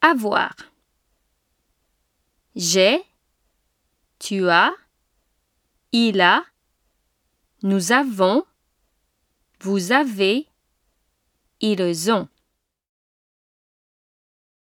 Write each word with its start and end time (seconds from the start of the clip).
Avoir. 0.00 0.54
J'ai, 2.56 3.02
tu 4.18 4.48
as, 4.48 4.72
il 5.92 6.20
a, 6.20 6.44
nous 7.62 7.92
avons, 7.92 8.44
vous 9.60 9.92
avez, 9.92 10.46
ils 11.60 12.10
ont. 12.10 12.28